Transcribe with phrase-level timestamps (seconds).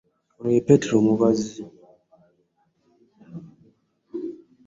[0.37, 1.61] Ono ye Petero omubazzi.